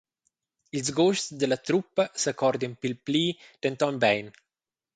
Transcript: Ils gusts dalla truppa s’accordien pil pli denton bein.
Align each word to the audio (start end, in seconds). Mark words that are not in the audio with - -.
Ils 0.77 0.91
gusts 0.99 1.33
dalla 1.39 1.59
truppa 1.67 2.03
s’accordien 2.21 2.73
pil 2.81 2.95
pli 3.05 3.23
denton 3.61 3.95
bein. 4.03 4.27